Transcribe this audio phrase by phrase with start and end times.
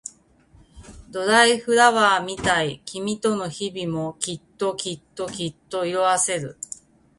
[1.11, 6.57] ドライフラワーみたい君との日々もきっときっときっと色あせる